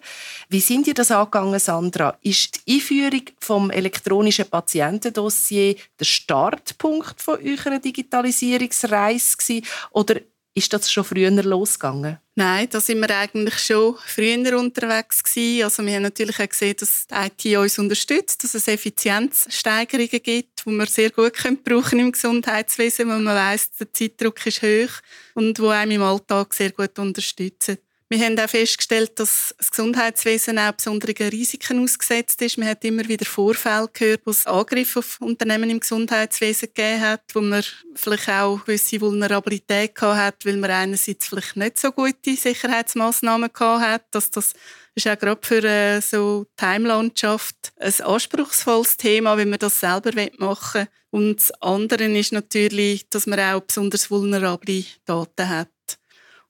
Wie 0.50 0.62
sind 0.62 0.88
ihr 0.88 0.94
das 0.94 1.12
angegangen, 1.12 1.60
Sandra? 1.60 2.18
Ist 2.22 2.65
die 2.65 2.75
Einführung 2.75 3.24
vom 3.39 3.72
elektronischen 3.72 4.50
Patientendossier 4.50 5.75
der 6.00 6.06
Startpunkt 6.06 7.22
von 7.22 7.39
eurer 7.44 7.80
Digitalisierungsreise 7.80 9.38
gewesen? 9.38 9.65
Oder 9.91 10.22
Ist 10.53 10.74
das 10.74 10.91
schon 10.91 11.05
früher 11.05 11.31
losgegangen? 11.31 12.17
Nein, 12.36 12.67
da 12.70 12.81
sind 12.81 13.00
wir 13.00 13.17
eigentlich 13.17 13.58
schon 13.58 13.96
früher 14.05 14.60
unterwegs 14.60 15.24
gewesen. 15.24 15.63
Also 15.63 15.86
wir 15.86 15.96
haben 15.96 16.03
natürlich 16.03 16.39
auch 16.41 16.50
gesehen, 16.50 16.75
dass 16.77 17.08
die 17.08 17.51
IT 17.53 17.58
uns 17.58 17.79
unterstützt, 17.79 18.43
dass 18.43 18.53
es 18.53 18.67
Effizienzsteigerungen 18.67 20.10
gibt, 20.10 20.65
die 20.65 20.72
wir 20.72 20.86
sehr 20.88 21.10
gut 21.10 21.34
brauchen 21.63 22.00
im 22.00 22.12
Gesundheitswesen, 22.12 23.08
weil 23.08 23.20
man 23.20 23.36
weiss, 23.36 23.72
der 23.72 23.93
Zeitdruck 23.93 24.46
ist 24.46 24.62
hoch 24.62 25.01
und 25.36 25.58
wo 25.60 25.70
einem 25.70 25.91
im 25.91 26.03
Alltag 26.03 26.53
sehr 26.53 26.72
gut 26.72 27.00
unterstützen. 27.00 27.77
Wir 28.12 28.25
haben 28.25 28.38
auch 28.38 28.50
festgestellt, 28.50 29.18
dass 29.22 29.56
das 29.58 29.72
Gesundheitswesen 29.72 30.60
auch 30.60 30.74
besonderen 30.74 31.30
Risiken 31.30 31.82
ausgesetzt 31.82 32.41
ist. 32.41 32.58
Man 32.58 32.68
hat 32.68 32.84
immer 32.84 33.08
wieder 33.08 33.25
Vorfälle 33.25 33.88
gehört, 33.94 34.24
wo 34.25 34.32
es 34.32 34.46
Angriffe 34.46 35.00
auf 35.00 35.22
Unternehmen 35.22 35.70
im 35.70 35.80
Gesundheitswesen 35.80 36.68
gegeben 36.75 37.00
hat, 37.00 37.22
wo 37.34 37.39
man 37.39 37.63
vielleicht 37.96 38.27
auch 38.27 38.65
gewisse 38.65 39.00
Vulnerabilität 39.00 39.96
gehabt 39.96 40.18
hat, 40.18 40.46
weil 40.46 40.58
man 40.58 40.72
einerseits 40.72 41.30
vielleicht 41.30 41.56
nicht 41.56 41.80
so 41.80 41.94
gute 41.94 42.36
Sicherheitsmaßnahmen 42.36 43.53
gehabt 43.53 43.82
hat, 43.82 44.03
dass 44.12 44.30
das 44.30 44.51
ist 44.94 45.08
auch 45.08 45.18
gerade 45.18 45.48
für 45.48 45.63
äh, 45.63 46.01
so 46.01 46.48
Timelandschaft 46.58 47.72
ein 47.80 47.94
anspruchsvolles 48.01 48.98
Thema, 48.98 49.38
wenn 49.38 49.51
man 49.51 49.60
das 49.60 49.80
selber 49.80 50.12
machen 50.38 50.82
will. 50.82 50.88
Und 51.12 51.38
das 51.38 51.51
andere 51.62 52.03
ist 52.03 52.34
natürlich, 52.34 53.08
dass 53.08 53.25
man 53.25 53.39
auch 53.39 53.62
besonders 53.62 54.12
vulnerable 54.12 54.84
Daten 55.06 55.48
hat. 55.48 55.70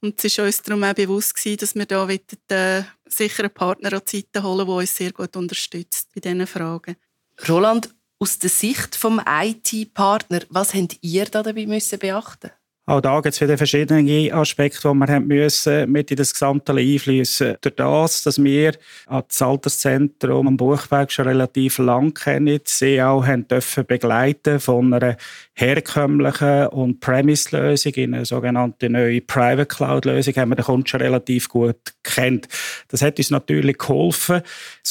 Und 0.02 0.24
es 0.24 0.38
war 0.38 0.46
uns 0.46 0.62
darum 0.62 0.84
auch 0.84 0.94
bewusst, 0.94 1.36
gewesen, 1.36 1.58
dass 1.58 1.76
wir 1.76 1.86
da 1.86 2.08
wollen, 2.08 2.20
äh, 2.50 2.84
sicher 3.06 3.44
einen 3.44 3.54
Partner 3.54 3.94
an 3.94 4.02
die 4.10 4.18
Seite 4.18 4.44
holen, 4.44 4.66
der 4.66 4.76
uns 4.76 4.96
sehr 4.96 5.12
gut 5.12 5.36
unterstützt 5.36 6.10
bei 6.14 6.22
diesen 6.22 6.48
Fragen. 6.48 6.96
Roland, 7.48 7.94
aus 8.20 8.40
der 8.40 8.50
Sicht 8.50 9.04
des 9.04 9.12
IT-Partners, 9.28 10.46
was 10.50 10.74
habt 10.74 10.98
ihr 11.02 11.26
da 11.26 11.44
dabei 11.44 11.66
müssen 11.66 12.00
beachten 12.00 12.52
auch 12.92 13.00
da 13.00 13.22
gibt 13.22 13.34
es 13.34 13.40
wieder 13.40 13.58
verschiedene 13.58 14.34
Aspekte, 14.34 14.92
die 14.92 15.00
wir 15.00 15.20
müssen 15.22 15.90
mit 15.90 16.12
in 16.12 16.18
das 16.18 16.34
Gesamte 16.34 16.74
einfließen. 16.74 17.56
Durch 17.62 17.76
das, 17.76 18.24
dass 18.24 18.44
wir 18.44 18.74
das 19.08 19.42
Alterszentrum 19.42 20.50
am 20.50 20.58
Buchberg 20.58 21.10
schon 21.10 21.28
relativ 21.28 21.78
lang 21.78 22.14
kennen, 22.14 22.60
sie 22.66 23.02
auch 23.02 23.26
haben 23.26 23.48
dürfen 23.48 23.86
begleiten 23.86 24.60
von 24.60 24.94
einer 24.94 25.16
herkömmlichen 25.54 26.68
und 26.68 27.00
Premise-Lösung 27.00 27.94
in 27.94 28.14
eine 28.14 28.26
sogenannte 28.26 28.90
neue 28.90 29.22
Private 29.22 29.68
Cloud-Lösung, 29.68 30.36
haben 30.36 30.50
wir 30.50 30.56
den 30.58 30.66
Kunden 30.66 30.88
schon 30.88 31.02
relativ 31.02 31.48
gut 31.48 31.78
kennt. 32.04 32.50
Das 32.90 33.02
hat 33.02 33.20
uns 33.20 33.30
natürlich 33.30 33.78
geholfen, 33.78 34.42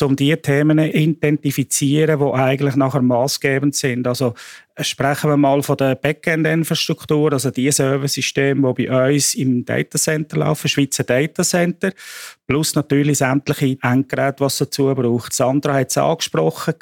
um 0.01 0.17
die 0.17 0.37
Themen 0.37 0.79
zu 0.79 0.91
identifizieren, 0.91 2.21
die 2.21 2.33
eigentlich 2.33 2.77
nachher 2.77 3.03
maßgebend 3.03 3.75
sind. 3.75 4.07
Also 4.07 4.35
sprechen 4.81 5.31
wir 5.31 5.37
mal 5.37 5.63
von 5.63 5.77
der 5.77 5.95
Backend-Infrastruktur, 5.95 7.33
also 7.33 7.51
die 7.51 7.71
Serversysteme, 7.71 8.75
die 8.75 8.87
bei 8.87 9.15
uns 9.15 9.35
im 9.35 9.65
Datacenter 9.65 10.39
laufen, 10.39 10.69
Schweizer 10.69 11.05
Datacenter, 11.05 11.93
plus 12.47 12.75
natürlich 12.75 13.19
sämtliche 13.19 13.79
Endgeräte, 13.83 14.41
was 14.41 14.59
dazu 14.59 14.95
braucht. 14.95 15.33
Sandra 15.33 15.75
hat 15.75 15.91
es 15.91 15.99
angesprochen. 15.99 16.75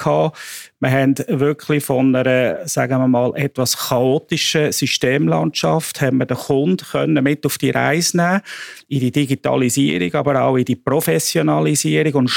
Wir 0.80 0.90
haben 0.90 1.14
wirklich 1.26 1.84
von 1.84 2.14
einer, 2.14 2.66
sagen 2.68 3.00
wir 3.00 3.08
mal, 3.08 3.32
etwas 3.34 3.76
chaotischen 3.76 4.70
Systemlandschaft 4.70 6.00
haben 6.00 6.18
wir 6.18 6.26
den 6.26 6.36
Kunden 6.36 6.86
können 6.90 7.24
mit 7.24 7.44
auf 7.44 7.58
die 7.58 7.70
Reise 7.70 8.16
nehmen, 8.16 8.40
in 8.88 9.00
die 9.00 9.10
Digitalisierung, 9.10 10.14
aber 10.14 10.42
auch 10.42 10.56
in 10.56 10.64
die 10.64 10.76
Professionalisierung 10.76 12.14
und 12.14 12.30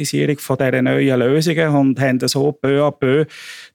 Standardisierung 0.00 0.38
von 0.38 0.56
dieser 0.58 0.82
neuen 0.82 1.18
Lösungen 1.18 1.68
und 1.68 2.00
haben 2.00 2.20
so 2.26 2.52
peu 2.52 2.82
à 2.86 2.90
peu 2.90 3.26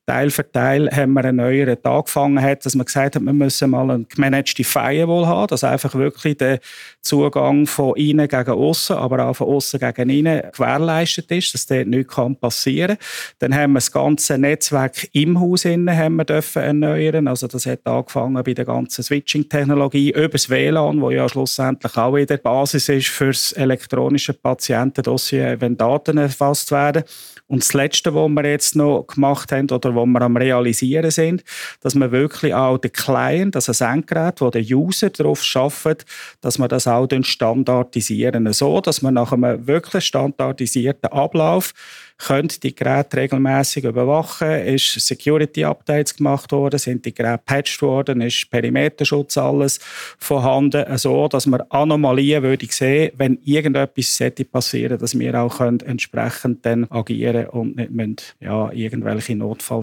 Teil 0.05 0.29
für 0.29 0.49
Teil 0.51 0.89
haben 0.91 1.13
wir 1.13 1.81
Tag 1.81 1.85
angefangen 1.85 2.41
hat, 2.41 2.65
dass 2.65 2.75
man 2.75 2.85
gesagt 2.85 3.15
hat, 3.15 3.23
wir 3.23 3.33
müssen 3.33 3.69
mal 3.71 3.89
eine 3.89 4.03
gemanagte 4.05 4.63
Firewall 4.63 5.25
haben, 5.25 5.47
dass 5.47 5.63
einfach 5.63 5.95
wirklich 5.95 6.37
der 6.37 6.59
Zugang 7.01 7.65
von 7.65 7.95
innen 7.95 8.27
gegen 8.27 8.51
außen, 8.51 8.95
aber 8.95 9.25
auch 9.25 9.35
von 9.35 9.47
außen 9.47 9.79
gegen 9.79 10.09
innen 10.09 10.43
gewährleistet 10.51 11.31
ist, 11.31 11.53
dass 11.53 11.65
dort 11.65 11.87
nichts 11.87 12.15
passieren 12.39 12.97
kann. 12.97 13.07
Dann 13.39 13.55
haben 13.55 13.73
wir 13.73 13.77
das 13.77 13.91
ganze 13.91 14.37
Netzwerk 14.37 15.07
im 15.13 15.39
Haus 15.39 15.65
innen 15.65 15.95
haben 15.95 16.17
wir 16.17 16.25
dürfen 16.25 16.61
erneuern. 16.61 17.27
Also 17.27 17.47
das 17.47 17.65
hat 17.65 17.85
angefangen 17.85 18.43
bei 18.43 18.53
der 18.53 18.65
ganzen 18.65 19.03
Switching-Technologie 19.03 20.11
über 20.11 20.29
das 20.29 20.49
WLAN, 20.49 21.01
wo 21.01 21.09
ja 21.09 21.27
schlussendlich 21.27 21.97
auch 21.97 22.15
wieder 22.15 22.37
Basis 22.37 22.89
ist 22.89 23.07
für 23.07 23.27
das 23.27 23.53
elektronische 23.53 24.33
Patientendossier, 24.33 25.59
wenn 25.61 25.77
Daten 25.77 26.17
erfasst 26.17 26.71
werden. 26.71 27.03
Und 27.47 27.63
das 27.63 27.73
Letzte, 27.73 28.13
was 28.13 28.29
wir 28.29 28.45
jetzt 28.45 28.75
noch 28.75 29.03
gemacht 29.03 29.51
haben 29.51 29.69
oder 29.69 29.94
was 29.95 30.05
wir 30.05 30.21
am 30.21 30.37
realisieren 30.37 31.11
sind, 31.11 31.43
dass 31.81 31.95
wir 31.95 32.11
wirklich 32.11 32.53
auch 32.53 32.77
den 32.77 32.91
Client, 32.91 33.55
also 33.55 33.71
das 33.71 33.81
Endgerät, 33.81 34.41
wo 34.41 34.49
der 34.49 34.63
User 34.63 35.09
darauf 35.09 35.43
schafft, 35.43 36.05
dass 36.41 36.57
wir 36.57 36.67
das 36.67 36.87
auch 36.87 37.07
standardisieren, 37.21 38.51
so 38.53 38.81
dass 38.81 39.01
wir 39.01 39.11
nach 39.11 39.31
einem 39.31 39.67
wirklich 39.67 40.05
standardisierten 40.05 41.11
Ablauf 41.11 41.73
können 42.17 42.47
die 42.63 42.73
Geräte 42.73 43.17
regelmäßig 43.17 43.83
überwachen, 43.83 44.49
ist 44.65 44.93
Security-Updates 45.05 46.15
gemacht 46.15 46.51
worden, 46.51 46.79
sind 46.79 47.05
die 47.05 47.13
Geräte 47.13 47.41
patched 47.45 47.81
worden, 47.81 48.21
ist 48.21 48.49
Perimeterschutz 48.49 49.37
alles 49.37 49.79
vorhanden, 50.17 50.85
so 50.97 51.27
dass 51.27 51.45
man 51.45 51.61
Anomalien 51.69 52.41
würde 52.41 52.67
sehen, 52.69 53.11
wenn 53.17 53.37
irgendetwas 53.43 54.21
passieren 54.51 54.97
dass 54.97 55.17
wir 55.17 55.35
auch 55.35 55.57
können 55.57 55.81
entsprechend 55.81 56.65
dann 56.65 56.89
agieren 56.89 57.47
und 57.47 57.75
nicht 57.75 57.91
müssen, 57.91 58.15
ja, 58.39 58.71
irgendwelche 58.71 59.35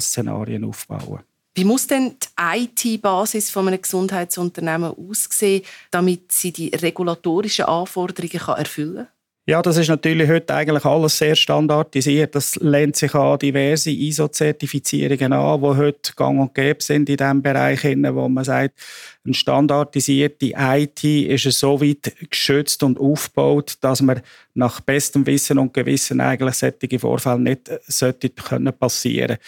Notfallszenarien 0.02 0.64
aufbauen. 0.64 1.20
Wie 1.54 1.64
muss 1.64 1.86
denn 1.86 2.16
die 2.18 2.94
IT-Basis 2.94 3.50
von 3.50 3.68
einem 3.68 3.80
Gesundheitsunternehmen 3.80 4.94
aussehen, 4.96 5.62
damit 5.90 6.32
sie 6.32 6.50
die 6.50 6.68
regulatorischen 6.68 7.66
Anforderungen 7.66 8.56
erfüllen 8.56 8.96
kann? 8.96 9.08
Ja, 9.44 9.60
das 9.60 9.76
ist 9.76 9.88
natürlich 9.88 10.28
heute 10.28 10.54
eigentlich 10.54 10.84
alles 10.84 11.18
sehr 11.18 11.34
standardisiert. 11.34 12.36
Das 12.36 12.54
lehnt 12.56 12.94
sich 12.94 13.12
an 13.12 13.40
diverse 13.40 13.90
ISO-Zertifizierungen 13.90 15.32
an, 15.32 15.60
die 15.60 15.66
heute 15.66 16.12
gang 16.14 16.40
und 16.40 16.54
gäbe 16.54 16.80
sind 16.80 17.08
in 17.08 17.16
diesem 17.16 17.42
Bereich, 17.42 17.82
wo 17.82 18.28
man 18.28 18.44
sagt, 18.44 18.78
eine 19.24 19.34
standardisierte 19.34 20.52
IT 20.56 21.02
ist 21.02 21.58
so 21.58 21.80
weit 21.80 22.14
geschützt 22.30 22.84
und 22.84 23.00
aufgebaut, 23.00 23.78
dass 23.80 24.00
man 24.00 24.22
nach 24.54 24.80
bestem 24.80 25.26
Wissen 25.26 25.58
und 25.58 25.74
Gewissen 25.74 26.20
eigentlich 26.20 26.54
solche 26.54 26.98
Vorfälle 27.00 27.40
nicht 27.40 27.68
sollte 27.88 28.30
können 28.30 28.72
passieren 28.72 29.38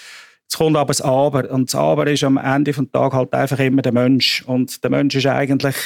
Jetzt 0.45 0.59
kommt 0.59 0.77
aber 0.77 0.89
das 0.89 1.01
Aber. 1.01 1.51
Und 1.51 1.73
das 1.73 1.75
Aber 1.75 2.07
ist 2.07 2.25
am 2.25 2.37
Ende 2.37 2.73
des 2.73 2.91
Tages 2.93 3.17
halt 3.17 3.33
einfach 3.35 3.59
immer 3.59 3.83
der 3.83 3.93
Mensch. 3.93 4.43
Und 4.47 4.83
der 4.83 4.91
Mensch 4.91 5.15
ist 5.15 5.27
eigentlich 5.27 5.77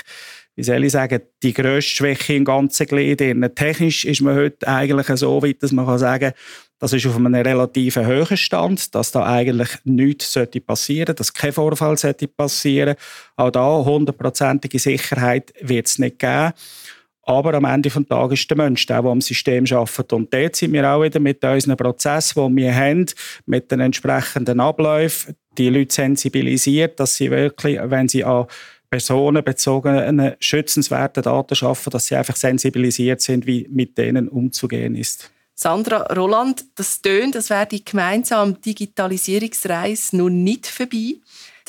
wie 0.57 0.65
soll 0.65 0.83
ich 0.83 0.91
sagen, 0.91 1.21
die 1.45 1.53
grösste 1.53 1.95
Schwäche 1.95 2.35
im 2.35 2.45
ganzen 2.45 2.85
Glied. 2.89 3.23
Technisch 3.55 4.05
ist 4.05 4.23
man 4.23 4.35
heute 4.35 4.67
eigentlich 4.67 5.07
so 5.17 5.41
weit, 5.41 5.63
dass 5.63 5.71
man 5.71 5.87
kann 5.87 6.01
sagen 6.01 6.33
das 6.81 6.93
ist 6.93 7.07
auf 7.07 7.17
einem 7.17 7.35
relativ 7.35 7.97
hohen 7.97 8.37
Stand, 8.37 8.95
dass 8.95 9.11
da 9.11 9.27
eigentlich 9.27 9.69
nichts 9.85 10.35
passieren 10.65 11.07
sollte, 11.07 11.15
dass 11.15 11.33
kein 11.33 11.53
Vorfall 11.53 11.97
passieren 12.37 12.95
sollte. 12.97 13.01
Auch 13.37 13.51
da 13.51 13.85
hundertprozentige 13.85 14.79
Sicherheit 14.79 15.53
wird 15.61 15.87
es 15.87 15.99
nicht 15.99 16.21
geben. 16.21 16.53
Aber 17.29 17.53
am 17.53 17.67
Ende 17.67 17.91
des 17.91 18.09
Tages 18.09 18.41
ist 18.41 18.49
der 18.49 18.57
Mensch 18.57 18.87
der, 18.87 19.03
der 19.03 19.11
am 19.11 19.21
System 19.21 19.67
arbeitet. 19.71 20.15
Und 20.15 20.33
dort 20.33 20.57
sind 20.57 20.73
wir 20.73 20.91
auch 20.91 21.03
wieder 21.03 21.21
mit 21.21 21.45
unseren 21.45 21.77
Prozessen, 21.77 22.57
die 22.57 22.63
wir 22.63 22.75
haben, 22.75 23.05
mit 23.45 23.71
den 23.71 23.81
entsprechenden 23.81 24.61
Abläufen, 24.61 25.37
die 25.59 25.69
Leute 25.69 25.95
sensibilisiert, 25.95 26.99
dass 26.99 27.17
sie 27.17 27.31
wirklich, 27.31 27.79
wenn 27.83 28.09
sie 28.09 28.25
an 28.25 28.47
personenbezogenen, 28.89 30.37
schützenswerten 30.41 31.23
Daten 31.23 31.55
schaffen, 31.55 31.91
dass 31.91 32.07
sie 32.07 32.17
einfach 32.17 32.37
sensibilisiert 32.37 33.21
sind, 33.21 33.47
wie 33.47 33.69
mit 33.71 33.99
denen 33.99 34.31
umzugehen 34.31 34.95
ist. 34.95 35.31
Sandra 35.55 36.05
Roland, 36.15 36.65
das 36.77 37.03
tönt, 37.03 37.35
das 37.35 37.51
wäre 37.51 37.67
die 37.67 37.85
gemeinsame 37.85 38.55
Digitalisierungsreise 38.55 40.17
noch 40.17 40.31
nicht 40.31 40.67
vorbei. 40.67 41.17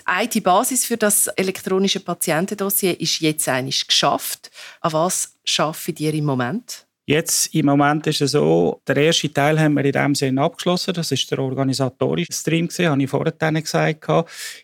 Die 0.09 0.37
IT-Basis 0.39 0.85
für 0.85 0.97
das 0.97 1.27
elektronische 1.27 1.99
Patientendossier 1.99 2.99
ist 2.99 3.19
jetzt 3.19 3.47
eigentlich 3.47 3.87
geschafft. 3.87 4.49
An 4.81 4.93
was 4.93 5.35
schaffen 5.45 5.95
ihr 5.97 6.13
im 6.15 6.25
Moment? 6.25 6.87
Jetzt 7.09 7.55
im 7.55 7.65
Moment 7.65 8.05
ist 8.05 8.21
es 8.21 8.33
so, 8.33 8.83
der 8.87 8.97
erste 8.97 9.33
Teil 9.33 9.59
haben 9.59 9.73
wir 9.73 9.83
in 9.83 9.93
dem 9.93 10.13
Sinne 10.13 10.43
abgeschlossen. 10.43 10.93
Das 10.93 11.11
ist 11.11 11.31
der 11.31 11.39
organisatorische 11.39 12.31
Stream 12.31 12.67
gewesen, 12.67 12.87
habe 12.87 13.01
ich 13.01 13.09
vorhin 13.09 13.63
gesagt. 13.63 14.05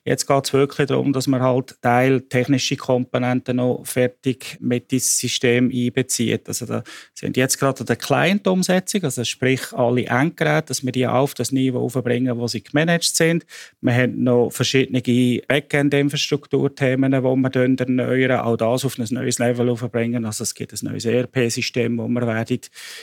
Jetzt 0.04 0.28
geht 0.28 0.46
es 0.46 0.54
wirklich 0.54 0.88
darum, 0.88 1.12
dass 1.12 1.26
man 1.26 1.42
halt 1.42 1.76
Teil 1.82 2.22
technische 2.22 2.76
Komponenten 2.76 3.56
noch 3.56 3.82
fertig 3.84 4.60
mit 4.60 4.94
ins 4.94 5.18
System 5.18 5.72
einbezieht. 5.74 6.48
Also 6.48 6.68
da 6.68 6.84
sind 7.16 7.36
jetzt 7.36 7.58
gerade 7.58 7.80
an 7.80 7.88
der 7.88 7.96
Client-Umsetzung, 7.96 9.06
also 9.06 9.24
sprich 9.24 9.74
alle 9.74 10.06
Endgeräte, 10.06 10.68
dass 10.68 10.86
wir 10.86 10.92
die 10.92 11.08
auf 11.08 11.34
das 11.34 11.52
Niveau 11.52 11.80
aufbringen, 11.80 12.38
wo 12.38 12.48
sie 12.48 12.62
gemanagt 12.62 13.16
sind. 13.16 13.44
Wir 13.82 13.96
haben 13.96 14.24
noch 14.24 14.52
verschiedene 14.52 15.02
Backend-Infrastrukturthemen, 15.48 17.12
die 17.12 17.24
wir 17.24 17.80
erneuern, 17.80 18.40
auch 18.42 18.56
das 18.56 18.86
auf 18.86 19.00
ein 19.00 19.08
neues 19.10 19.40
Level 19.40 19.68
aufbringen. 19.68 20.26
Also 20.26 20.44
es 20.44 20.54
gibt 20.54 20.74
ein 20.74 20.80
neues 20.84 21.06
ERP-System, 21.06 21.98
das 21.98 22.08
wir 22.08 22.35
werden 22.36 22.62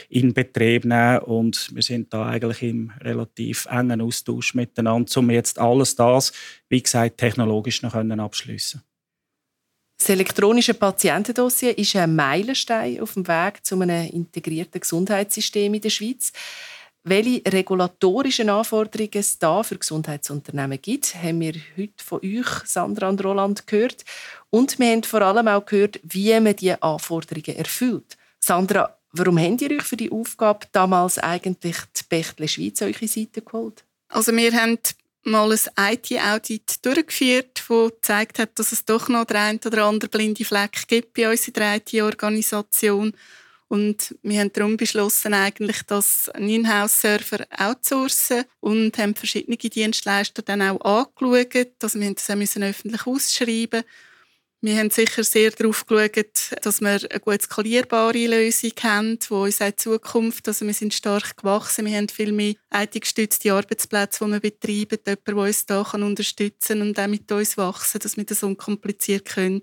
in 0.09 0.35
Betrieb 0.35 0.85
nehmen 0.85 1.19
und 1.21 1.75
wir 1.75 1.83
sind 1.83 2.13
da 2.13 2.27
eigentlich 2.27 2.63
im 2.63 2.93
relativ 3.01 3.67
engen 3.67 4.01
Austausch 4.01 4.55
miteinander, 4.55 5.19
um 5.19 5.31
jetzt 5.31 5.59
alles 5.59 5.97
das, 5.97 6.33
wie 6.69 6.83
gesagt, 6.83 7.19
technologisch 7.19 7.83
noch 7.83 7.95
abschließen. 7.95 8.83
Das 9.99 10.09
elektronische 10.09 10.75
Patientendossier 10.75 11.79
ist 11.79 11.95
ein 11.95 12.17
Meilenstein 12.17 13.01
auf 13.01 13.15
dem 13.15 13.29
Weg 13.29 13.65
zu 13.65 13.81
einem 13.81 14.09
integrierten 14.11 14.81
Gesundheitssystem 14.81 15.73
in 15.75 15.81
der 15.81 15.91
Schweiz. 15.91 16.33
Welche 17.05 17.43
regulatorischen 17.47 18.49
Anforderungen 18.49 19.11
es 19.15 19.39
da 19.39 19.63
für 19.63 19.79
Gesundheitsunternehmen 19.79 20.81
gibt, 20.83 21.15
haben 21.15 21.41
wir 21.41 21.55
heute 21.77 22.05
von 22.05 22.21
euch, 22.21 22.49
Sandra 22.65 23.09
und 23.09 23.25
Roland, 23.25 23.67
gehört. 23.67 24.05
Und 24.51 24.79
wir 24.79 24.91
haben 24.93 25.03
vor 25.05 25.23
allem 25.23 25.49
auch 25.49 25.65
gehört, 25.65 26.01
wie 26.03 26.39
man 26.41 26.57
diese 26.57 26.83
Anforderungen 26.83 27.57
erfüllt. 27.57 28.17
Sandra, 28.39 28.97
warum 29.13 29.39
habt 29.39 29.63
ihr 29.63 29.71
euch 29.73 29.83
für 29.83 29.97
die 29.97 30.11
Aufgabe 30.11 30.67
damals 30.73 31.19
eigentlich 31.19 31.77
die 31.97 32.03
Bechtle 32.09 32.49
Schweiz 32.49 32.83
an 32.83 32.89
eure 32.89 33.09
Seite 33.09 33.43
geholt? 33.43 33.85
Also 34.09 34.35
wir 34.35 34.53
haben 34.53 34.79
mal 35.25 35.53
ein 35.53 35.95
IT-Audit 35.95 36.85
durchgeführt, 36.85 37.65
das 37.69 37.91
gezeigt 37.93 38.39
hat, 38.39 38.59
dass 38.59 38.73
es 38.73 38.85
doch 38.85 39.09
noch 39.09 39.25
den 39.25 39.37
einen 39.37 39.61
oder 39.65 39.85
anderen 39.85 40.11
blinde 40.11 40.45
Fleck 40.45 40.87
gibt 40.89 41.15
bei 41.15 41.31
uns 41.31 41.47
in 41.47 41.55
der 41.55 41.77
IT-Organisation. 41.77 43.13
Und 43.69 44.15
wir 44.23 44.41
haben 44.41 44.53
darum 44.53 44.77
beschlossen, 44.77 45.33
eigentlich, 45.33 45.83
das 45.85 46.31
In-house-Server 46.37 47.47
outsourcen 47.57 48.45
und 48.61 48.99
haben 48.99 49.15
verschiedene 49.15 49.57
Dienstleister 49.57 50.43
dann 50.43 50.61
auch 50.61 50.81
angeschaut. 50.81 51.83
Also 51.83 51.99
wir 51.99 52.11
mussten 52.11 52.37
das 52.37 52.57
auch 52.57 52.69
öffentlich 52.69 53.07
ausschreiben 53.07 53.85
wir 54.63 54.79
haben 54.79 54.91
sicher 54.91 55.25
sehr 55.25 55.51
darauf 55.51 55.85
geschaut, 55.87 56.53
dass 56.63 56.81
wir 56.81 56.91
eine 57.11 57.21
gut 57.21 57.43
skalierbare 57.43 58.27
Lösung 58.29 58.71
haben, 58.83 59.19
die 59.19 59.35
uns 59.35 59.61
auch 59.61 59.75
Zukunft, 59.75 60.47
also 60.47 60.65
wir 60.65 60.73
sind 60.73 60.95
stark 60.95 61.37
gewachsen, 61.37 61.85
wir 61.85 61.97
haben 61.97 62.09
viel 62.09 62.31
mehr 62.31 62.55
IT-gestützte 62.73 63.53
Arbeitsplätze, 63.53 64.25
die 64.25 64.31
wir 64.31 64.41
betreiben, 64.41 64.99
jemand, 65.05 65.27
der 65.27 65.37
uns 65.37 65.67
da 65.67 65.81
unterstützen 65.81 66.79
kann 66.79 66.89
und 66.89 66.99
auch 67.01 67.09
mit 67.09 67.31
uns 67.33 67.57
wachsen, 67.57 67.99
dass 67.99 68.17
wir 68.17 68.25
das 68.25 68.45
unkompliziert 68.45 69.25
können 69.25 69.63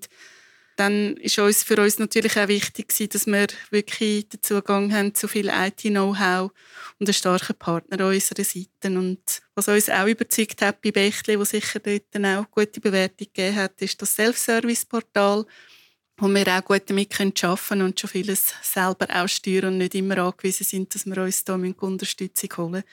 dann 0.79 1.17
ist 1.17 1.37
uns 1.37 1.63
für 1.63 1.81
uns 1.81 1.99
natürlich 1.99 2.39
auch 2.39 2.47
wichtig, 2.47 2.87
dass 3.09 3.27
wir 3.27 3.47
wirklich 3.69 4.29
den 4.29 4.41
Zugang 4.41 4.93
haben 4.93 5.13
zu 5.13 5.27
viel 5.27 5.49
IT-Know-how 5.49 6.51
und 6.99 7.07
einen 7.07 7.13
starken 7.13 7.57
Partner 7.57 7.99
an 7.99 8.13
unserer 8.13 8.45
Seite. 8.45 8.97
Und 8.97 9.19
was 9.55 9.67
uns 9.67 9.89
auch 9.89 10.07
überzeugt 10.07 10.61
hat 10.61 10.81
bei 10.81 10.91
Bechtle, 10.91 11.37
wo 11.37 11.43
sicher 11.43 11.79
dort 11.79 12.03
dann 12.11 12.25
auch 12.25 12.49
gute 12.49 12.79
Bewertung 12.79 13.27
gegeben 13.27 13.57
hat, 13.57 13.81
ist 13.81 14.01
das 14.01 14.15
Self-Service-Portal, 14.15 15.45
wo 16.17 16.27
wir 16.29 16.47
auch 16.47 16.63
gut 16.63 16.89
damit 16.89 17.19
arbeiten 17.19 17.33
können 17.33 17.81
und 17.81 17.99
schon 17.99 18.09
vieles 18.09 18.53
selber 18.61 19.07
aussteuern 19.21 19.73
und 19.73 19.79
nicht 19.79 19.95
immer 19.95 20.17
angewiesen 20.19 20.63
sind, 20.65 20.95
dass 20.95 21.05
wir 21.05 21.17
uns 21.17 21.43
da 21.43 21.55
Unterstützung 21.55 22.49
holen 22.55 22.71
müssen. 22.71 22.87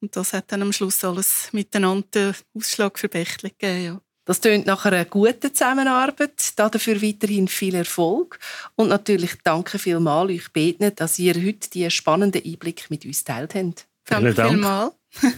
Und 0.00 0.16
das 0.16 0.32
hat 0.32 0.52
dann 0.52 0.62
am 0.62 0.72
Schluss 0.72 1.04
alles 1.04 1.52
miteinander 1.52 2.34
Ausschlag 2.54 2.98
für 2.98 3.10
Bechtle 3.10 3.50
gegeben. 3.50 3.84
Ja. 3.84 4.05
Das 4.26 4.40
tönt 4.40 4.66
nach 4.66 4.84
einer 4.84 5.04
guten 5.04 5.54
Zusammenarbeit. 5.54 6.52
Dafür 6.56 7.00
weiterhin 7.00 7.46
viel 7.46 7.76
Erfolg. 7.76 8.40
Und 8.74 8.88
natürlich 8.88 9.36
danke 9.44 9.78
vielmals 9.78 10.30
euch 10.30 10.52
beten, 10.52 10.92
dass 10.96 11.18
ihr 11.20 11.34
heute 11.36 11.70
diesen 11.70 11.92
spannenden 11.92 12.42
Einblick 12.44 12.90
mit 12.90 13.06
uns 13.06 13.22
teilt 13.22 13.54
habt. 13.54 13.86
Danke 14.04 14.34
Dank. 14.34 14.50
vielmals. 14.50 14.94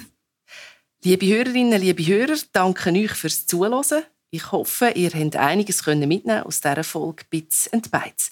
liebe 1.05 1.27
Hörerinnen, 1.27 1.81
liebe 1.81 2.05
Hörer, 2.05 2.39
danke 2.53 2.91
euch 2.91 3.13
fürs 3.13 3.47
Zuhören. 3.47 4.05
Ich 4.31 4.53
hoffe, 4.53 4.91
ihr 4.95 5.11
habt 5.11 5.37
einiges 5.37 5.87
mitnehmen 5.87 6.43
aus 6.45 6.63
dieser 6.63 6.83
Folge 6.83 7.25
Bits 7.29 7.71
and 7.73 7.91
Bytes. 7.91 8.31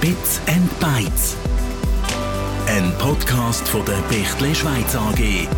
Bits 0.01 0.41
and 0.47 0.81
Bytes. 0.81 1.37
Ein 2.67 2.91
Podcast 2.99 3.69
von 3.69 3.85
der 3.85 3.99
Bechtle 4.09 4.55
Schweiz 4.55 4.95
AG. 4.95 5.49